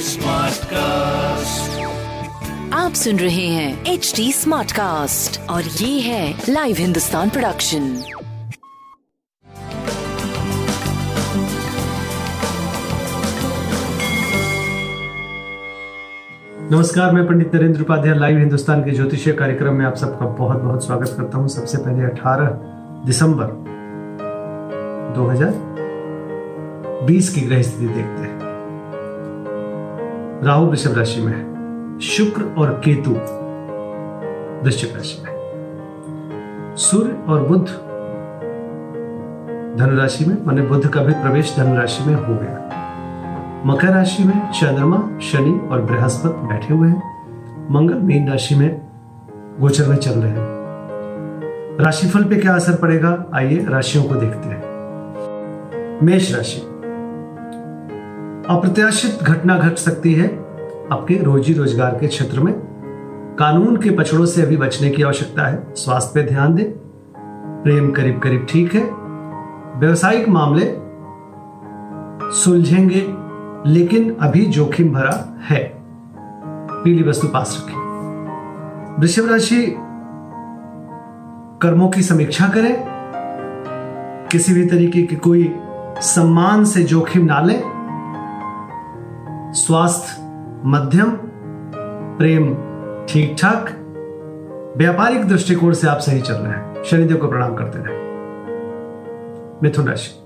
Smart 0.00 0.64
cast 0.64 1.80
आप 2.74 2.92
सुन 2.92 3.18
रहे 3.18 3.46
हैं 3.46 3.84
एच 3.84 4.12
डी 4.16 4.32
स्मार्ट 4.32 4.72
कास्ट 4.72 5.50
और 5.50 5.62
ये 5.62 6.00
है 6.00 6.42
लाइव 6.48 6.76
हिंदुस्तान 6.76 7.30
प्रोडक्शन 7.30 8.02
नमस्कार 16.70 17.12
मैं 17.12 17.26
पंडित 17.26 17.54
नरेंद्र 17.54 17.80
उपाध्याय 17.80 18.18
लाइव 18.18 18.38
हिंदुस्तान 18.38 18.84
के 18.84 18.90
ज्योतिषीय 18.90 19.32
कार्यक्रम 19.32 19.74
में 19.74 19.86
आप 19.86 19.94
सबका 19.94 20.26
बहुत 20.26 20.56
बहुत 20.56 20.86
स्वागत 20.86 21.14
करता 21.16 21.38
हूँ। 21.38 21.48
सबसे 21.48 21.78
पहले 21.78 22.06
18 22.06 23.06
दिसंबर 23.06 23.46
2020 26.96 27.34
की 27.34 27.40
ग्रह 27.40 27.62
स्थिति 27.62 27.86
देखते 27.86 28.22
हैं। 28.22 28.38
राहु 30.44 30.66
वृषभ 30.66 30.98
राशि 30.98 31.20
में 31.20 31.56
शुक्र 32.02 32.54
और 32.58 32.80
केतु 32.84 33.10
वृश्चिक 34.64 34.96
राशि 34.96 35.22
में 35.24 35.36
सूर्य 36.76 37.16
और 37.28 37.42
बुद्ध 37.42 37.66
धनुराशि 39.78 40.24
में, 40.24 40.46
माने 40.46 40.62
बुद्ध 40.62 40.88
का 40.88 41.02
भी 41.02 41.12
प्रवेश 41.12 41.56
धनुराशि 41.56 42.10
में 42.10 42.14
हो 42.14 42.34
गया। 42.34 42.62
मकर 43.66 43.88
राशि 43.88 44.24
में 44.24 44.50
चंद्रमा, 44.50 45.18
शनि 45.18 45.68
और 45.72 45.82
बृहस्पति 45.82 46.46
बैठे 46.46 46.74
हुए 46.74 46.88
हैं। 46.88 47.02
मंगल 47.70 47.94
मीन 47.94 48.30
राशि 48.30 48.54
में 48.54 48.80
गोचर 49.60 49.86
में 49.86 49.96
चल 49.96 50.10
रहे 50.10 50.30
हैं। 50.30 50.56
राशिफल 51.80 52.24
पे 52.24 52.36
क्या 52.36 52.54
असर 52.54 52.74
पड़ेगा? 52.74 53.26
आइए 53.34 53.66
राशियों 53.68 54.04
को 54.04 54.14
देखते 54.14 54.48
हैं। 54.48 54.76
मेष 56.02 56.34
राशि। 56.34 56.75
अप्रत्याशित 58.50 59.22
घटना 59.22 59.58
घट 59.58 59.74
सकती 59.74 60.12
है 60.14 60.26
आपके 60.92 61.14
रोजी 61.22 61.52
रोज़गार 61.52 61.90
के 61.90 62.06
क्षेत्र 62.06 62.40
में। 62.40 62.52
कानून 63.38 63.76
के 63.76 63.90
पछड़ों 63.90 64.26
से 64.26 64.42
अभी 64.42 64.56
बचने 64.56 64.90
की 64.90 65.02
आवश्यकता 65.02 65.46
है। 65.46 65.74
स्वास्थ्य 65.74 66.10
पे 66.14 66.22
ध्यान 66.30 66.54
दें। 66.54 66.64
प्रेम 67.62 67.90
करीब 67.90 68.20
करीब 68.20 68.46
ठीक 68.50 68.74
है। 68.74 68.82
व्यवसायिक 69.80 70.28
मामले 70.28 70.64
सुलझेंगे, 72.32 73.06
लेकिन 73.70 74.16
अभी 74.20 74.46
जोखिम 74.46 74.92
भरा 74.92 75.38
है। 75.42 75.72
पीली 76.84 77.02
वस्तु 77.02 77.28
पास 77.28 77.62
रखें। 77.62 77.76
वृषभ 79.00 79.30
राशि 79.30 79.74
कर्मों 81.62 81.88
की 81.88 82.02
समीक्षा 82.02 82.48
करें। 82.48 82.74
किसी 84.32 84.54
भी 84.54 84.66
तरीके 84.66 85.02
की 85.02 85.16
कोई 85.16 85.54
सम्मान 85.98 86.64
से 86.64 86.82
जोखिम 86.82 87.24
ना 87.24 87.40
लें। 87.40 87.75
स्वास्थ्य, 89.56 90.22
मध्यम, 90.64 91.10
प्रेम 92.18 92.54
ठीक 93.08 93.36
ठाक 93.42 93.70
व्यापारिक 94.76 95.28
दृष्टिकोण 95.28 95.72
से 95.72 95.88
आप 95.88 95.98
सही 95.98 96.20
चल 96.20 96.34
रहे 96.34 96.52
हैं। 96.52 96.84
शनिदेव 96.84 97.16
को 97.16 97.28
प्रणाम 97.28 97.54
करते 97.54 97.78
रहे। 97.78 97.96
मिथुन 99.62 99.88
राशि। 99.88 100.22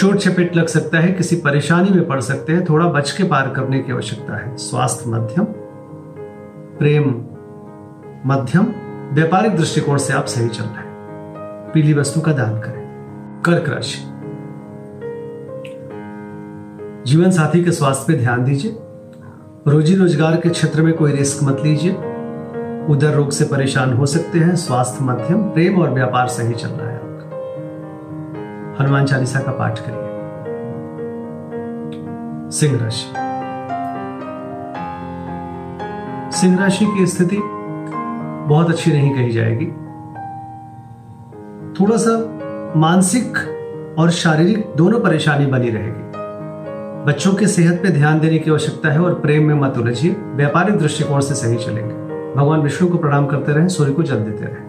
छोट 0.00 0.16
चपेट 0.16 0.56
लग 0.56 0.66
सकता 0.66 0.98
है, 0.98 1.12
किसी 1.12 1.36
परेशानी 1.36 1.90
में 1.90 2.08
पड़ 2.08 2.20
सकते 2.20 2.52
हैं, 2.52 2.64
थोड़ा 2.64 2.86
बच 2.86 3.10
के 3.10 3.24
पार 3.24 3.50
करने 3.50 3.78
की 3.78 3.92
आवश्यकता 3.92 4.36
है। 4.36 4.56
स्वास्थ्य, 4.56 5.10
मध्यम, 5.10 5.44
प्रेम, 6.78 7.04
मध्यम, 8.26 8.66
व्यापारिक 9.14 9.56
दृष्टिकोण 9.56 9.96
से 9.96 10.12
आप 10.12 10.24
सही 10.24 10.48
चल 10.48 10.64
रहे 10.64 10.74
हैं। 10.74 10.88
पीली 11.74 11.94
वस्तु 11.94 12.20
का 12.20 12.32
दान 12.32 12.60
करें। 12.60 12.88
कर्क 13.46 13.68
राशि। 13.68 14.17
जीवन 17.08 17.30
साथी 17.30 17.64
के 17.64 17.72
स्वास्थ्य 17.72 18.12
पे 18.12 18.18
ध्यान 18.18 18.44
दीजिए। 18.44 18.76
रोजी 19.68 19.94
रोज़गार 19.94 20.36
के 20.36 20.48
क्षेत्र 20.48 20.82
में 20.82 20.94
कोई 20.94 21.12
रिस्क 21.12 21.42
मत 21.42 21.60
लीजिए। 21.64 21.92
उधर 22.90 23.14
रोग 23.14 23.30
से 23.30 23.44
परेशान 23.44 23.92
हो 23.92 24.06
सकते 24.06 24.38
हैं, 24.38 24.56
स्वास्थ्य 24.56 25.04
मध्यम, 25.04 25.42
प्रेम 25.42 25.78
और 25.82 25.90
व्यापार 25.90 26.28
सही 26.28 26.54
चल 26.54 26.68
रहा 26.68 26.88
है 26.90 26.96
आपका। 26.96 28.82
हनुमान 28.82 29.06
चालीसा 29.06 29.40
का 29.40 29.52
पाठ 29.52 29.78
करिए। 29.78 30.08
सिंह 32.50 32.78
राशि। 32.82 33.06
सिंह 36.38 36.58
राशि 36.60 36.86
की 36.86 37.06
स्थिति 37.06 37.38
बहुत 38.48 38.70
अच्छी 38.70 38.92
नहीं 38.92 39.14
कही 39.14 39.30
जाएगी। 39.30 39.66
थोड़ा 41.80 41.96
सा 41.96 42.12
मानसिक 42.76 43.38
और 43.98 44.10
शारीरिक 44.10 44.72
दोनों 44.76 45.00
परेशानी 45.00 45.46
बनी 45.46 45.70
रहेगी। 45.70 46.07
बच्चों 47.08 47.34
के 47.34 47.46
सेहत 47.46 47.80
पे 47.82 47.90
ध्यान 47.90 48.20
देने 48.20 48.38
की 48.38 48.50
आवश्यकता 48.50 48.88
है 48.88 49.00
और 49.00 49.14
प्रेम 49.14 49.48
में 49.48 49.54
मत 49.54 49.78
उलझिए। 49.78 50.12
व्यापारिक 50.12 50.78
दृष्टिकोण 50.78 51.20
से 51.20 51.34
सही 51.34 51.56
चलेंगे। 51.56 51.94
भगवान 52.34 52.60
विष्णु 52.60 52.88
को 52.88 52.98
प्रणाम 52.98 53.26
करते 53.26 53.52
रहें, 53.52 53.68
सूर्य 53.68 53.92
को 53.92 54.02
जल 54.02 54.16
देते 54.16 54.44
रहें। 54.44 54.62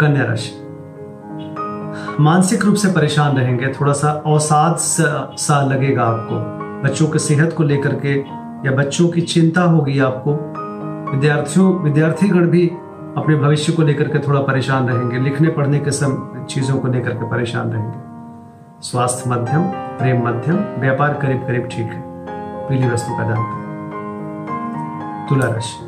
कन्या 0.00 0.24
राशि। 0.24 0.66
मानसिक 2.20 2.64
रूप 2.64 2.74
से 2.74 2.92
परेशान 2.92 3.36
रहेंगे 3.36 3.68
थोड़ा 3.68 3.92
सा 3.92 4.22
अवसाद 4.26 4.76
सा 5.36 5.62
लगेगा 5.62 6.02
आपको। 6.02 6.34
बच्चों 6.88 7.06
के 7.06 7.18
सेहत 7.18 7.52
को 7.52 7.62
लेकर 7.62 7.94
के 7.94 8.14
या 8.68 8.72
बच्चों 8.72 9.08
की 9.08 9.20
चिंता 9.20 9.62
होगी 9.62 9.98
आपको। 9.98 10.32
विद्यार्थियों, 11.12 11.82
विद्यार्थीगण 11.82 12.46
भी 12.46 12.68
अपने 13.16 13.36
भविष्य 13.36 13.72
को 13.72 13.82
लेकर 13.82 14.04
के 14.04 14.18
थोड़ा 14.18 14.40
परेशान 14.40 14.88
रहेंगे। 14.88 15.18
लिखने, 15.18 15.48
पढ़ने 15.48 15.78
के 15.78 15.90
सब 15.90 16.46
चीज़ों 16.50 16.78
को 16.78 16.88
लेकर 16.88 17.10
के 17.10 17.30
परेशान 17.30 17.70
रहेंगे। 17.70 18.11
स्वास्थ्य 18.82 19.30
मध्यम, 19.30 19.62
प्रेम 19.70 20.28
मध्यम, 20.28 20.80
व्यापार 20.80 21.18
करीब 21.22 21.46
करीब 21.46 21.68
ठीक 21.68 21.86
है। 21.86 22.02
पीली 22.68 22.88
वस्तु 22.88 23.16
का 23.18 23.24
दान। 23.24 23.44
तुला 25.28 25.46
राशि। 25.46 25.86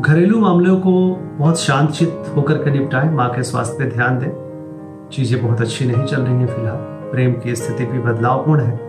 घरेलू 0.00 0.40
मामलों 0.40 0.80
को 0.80 1.14
बहुत 1.38 1.60
शांतचित 1.60 2.32
होकर 2.36 2.54
के 2.54 2.70
निपटाएँ। 2.70 3.10
माँ 3.10 3.30
के 3.30 3.42
स्वास्थ्य 3.42 3.78
पे 3.78 3.90
ध्यान 3.90 4.18
दें। 4.18 5.08
चीज़ें 5.12 5.46
बहुत 5.46 5.60
अच्छी 5.60 5.86
नहीं 5.86 6.06
चल 6.06 6.22
रही 6.22 6.34
हैं 6.34 6.46
फ़िलहाल। 6.46 6.76
प्रेम 7.12 7.32
की 7.32 7.56
स्थिति 7.56 7.84
भी 7.84 7.98
बदलावपूर्ण 7.98 8.60
है। 8.60 8.80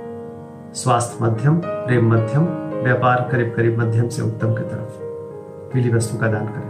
स्वास्थ्य 0.74 1.26
मध्यम, 1.26 1.62
प्रेम 1.66 2.14
मध्यम, 2.14 2.44
व्यापार 2.84 3.30
करीब 3.32 3.54
करीब 3.56 3.80
मध्यम 3.80 4.08
से 4.08 4.22
उत्तम 4.22 4.54
की 4.54 4.64
तरफ़। 4.64 5.00
पीली 5.74 5.94
वस्तु 5.94 6.18
का 6.18 6.28
दान 6.28 6.46
करें। 6.46 6.70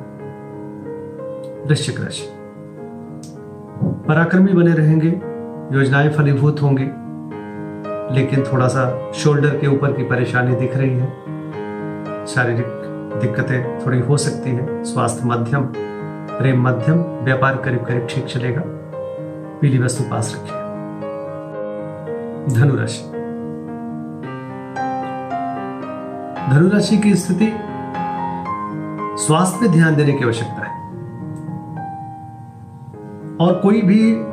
वृश्चिक 1.68 2.02
राशि। 2.02 2.30
पराक्रमी 4.08 4.54
बने 4.54 4.74
रहेंगे। 4.74 5.29
योजनाएँ 5.72 6.10
फलीभूत 6.10 6.62
होंगी, 6.62 6.86
लेकिन 8.16 8.44
थोड़ा 8.44 8.68
सा 8.68 9.12
शोल्डर 9.12 9.50
के 9.50 9.68
ऊपर 9.68 9.94
की 9.94 10.04
परेशानी 10.04 10.56
दिख 10.56 10.78
रही 10.78 10.90
है। 10.90 11.08
शारीरिक 12.28 12.66
दिक्कतें 13.22 13.86
थोड़ी 13.86 14.00
हो 14.00 14.18
सकती 14.18 14.50
है। 14.50 14.84
स्वास्थ्य 14.84 15.22
मध्यम, 15.26 15.62
प्रेम 16.40 16.68
मध्यम, 16.68 16.96
व्यापार 16.96 17.58
करीब 17.58 17.86
करीब 17.86 18.08
ठीक 18.10 18.26
चलेगा। 18.26 18.62
पीली 19.62 19.80
वस्तु 19.80 20.04
पास 20.10 20.36
रखिए। 20.36 20.58
धनुराशि। 22.56 23.04
धनुराशि 26.52 26.98
की 26.98 27.16
स्थिति, 27.16 27.54
स्वास्थ्य 29.24 29.58
पे 29.62 29.68
ध्यान 29.68 29.96
देने 29.96 30.14
की 30.14 30.26
आवश्यकता 30.26 30.66
है। 30.66 30.80
और 33.42 33.60
कोई 33.64 33.82
भी 33.82 34.30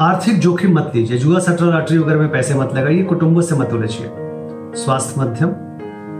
आर्थिक 0.00 0.38
जोखिम 0.38 0.78
मत 0.78 0.92
लीजिए। 0.94 1.18
जुआ 1.18 1.38
सट्टा 1.38 1.64
लॉटरी 1.64 1.98
वगैरह 1.98 2.20
में 2.20 2.32
पैसे 2.32 2.54
मत 2.54 2.74
लगाइए, 2.74 3.02
कुटुंबों 3.02 3.40
से 3.40 3.54
मत 3.54 3.72
उलझिए। 3.72 4.10
स्वास्थ्य 4.74 5.20
मध्यम, 5.20 5.48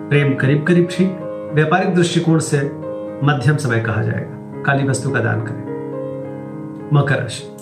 प्रेम 0.08 0.34
करीब 0.34 0.64
करीब 0.64 0.88
ठीक, 0.90 1.18
व्यापारिक 1.54 1.94
दृष्टिकोण 1.94 2.38
से 2.38 2.58
मध्यम 3.24 3.56
समय 3.56 3.80
कहा 3.80 4.02
जाएगा। 4.02 4.62
काली 4.62 4.88
वस्तु 4.88 5.10
का 5.10 5.20
दान 5.20 5.40
करें। 5.40 5.62
मकर 6.92 7.18
राशि। 7.18 7.56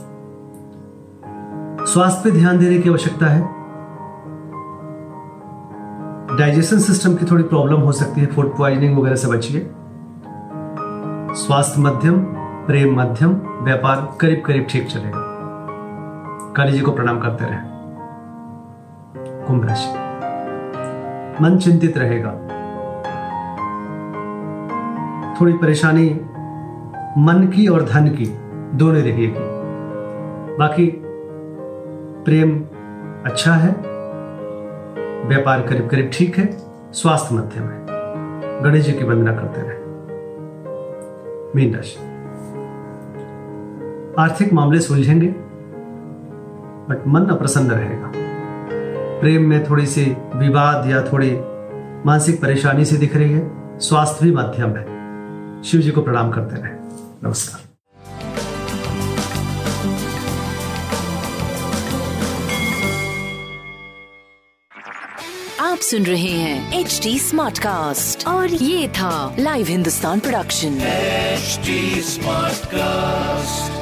स्वास्थ्य 1.92 2.30
पे 2.30 2.30
ध्यान 2.30 2.58
देने 2.58 2.78
की 2.78 2.90
आवश्यकता 2.90 3.26
है। 3.26 3.40
डाइजेशन 6.38 6.78
सिस्टम 6.78 7.14
की 7.14 7.24
थोड़ी 7.24 7.42
प्रॉब्लम 7.42 7.80
हो 7.80 7.92
सकती 7.92 8.20
है, 8.20 8.26
फ़ूड 8.26 8.56
प्वाइजनिंग 8.56 8.98
वगैरह 8.98 9.16
से 9.16 9.28
बचिए। 9.28 9.70
स्वास्थ्य 11.34 11.80
मध्यम, 11.80 12.18
प्रेम 12.66 13.00
मध्यम, 13.00 13.36
व्यापार 13.62 14.16
करीब 14.20 14.42
करीब 14.46 14.66
ठीक 14.70 14.86
चलेगा। 14.86 15.31
काली 16.56 16.72
जी 16.72 16.80
को 16.80 16.92
प्रणाम 16.92 17.20
करते 17.20 17.44
रहे। 17.44 17.58
कुंभ 19.46 19.64
राशि। 19.64 19.90
मन 21.42 21.58
चिंतित 21.58 21.98
रहेगा। 21.98 22.30
थोड़ी 25.40 25.52
परेशानी 25.52 26.20
मन 27.18 27.52
की 27.56 27.66
और 27.66 27.82
धन 27.82 28.08
की 28.08 28.26
दोनों 28.74 29.02
रहेगी। 29.02 29.34
बाकी 30.56 31.02
प्रेम 32.24 32.64
अच्छा 33.24 33.52
है। 33.52 33.70
व्यापार 35.28 35.62
करीब 35.62 35.88
करीब 35.88 36.10
ठीक 36.12 36.38
है। 36.38 36.46
स्वास्थ्य 36.92 37.34
मध्यम 37.34 37.62
है। 37.62 37.86
गणेश 38.62 38.84
जी 38.84 38.92
की 38.92 39.04
वंदना 39.04 39.32
करते 39.32 39.60
रहे। 39.60 39.78
मीन 41.56 41.74
राशि। 41.74 41.96
आर्थिक 44.18 44.52
मामले 44.52 44.80
सुलझेंगे। 44.80 45.51
बट 46.90 47.04
मन 47.06 47.26
अप्रसन्न 47.26 47.70
रहेगा। 47.70 48.12
प्रेम 49.20 49.42
में 49.42 49.70
थोड़ी 49.70 49.86
सी 49.86 50.04
विवाद 50.34 50.90
या 50.90 51.02
थोड़ी 51.02 51.30
मानसिक 52.06 52.42
परेशानी 52.42 52.84
से 52.84 52.96
दिख 52.96 53.16
रही 53.16 53.32
है। 53.32 53.78
स्वास्थ्य 53.78 54.24
भी 54.24 54.32
मध्यम 54.32 54.70
है। 54.70 54.92
शिव 55.62 55.80
जी 55.80 55.90
को 55.90 56.02
प्रणाम 56.02 56.30
करते 56.30 56.56
रहे। 56.56 56.72
नमस्कार। 57.24 57.60
आप 65.60 65.78
सुन 65.78 66.02
रहे 66.02 66.30
हैं 66.30 66.80
एच 66.80 67.00
डी 67.02 67.18
स्मार्ट 67.18 67.58
कास्ट 67.58 68.26
और 68.28 68.48
ये 68.48 68.88
था 68.88 69.36
live 69.38 69.66
Hindustan 69.66 70.20
production 70.20 70.78
smart 72.00 72.54
Smartcast. 72.54 73.81